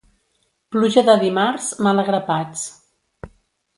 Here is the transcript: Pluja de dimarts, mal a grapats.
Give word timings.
Pluja 0.75 1.03
de 1.11 1.15
dimarts, 1.25 1.69
mal 1.89 2.05
a 2.05 2.07
grapats. 2.11 2.65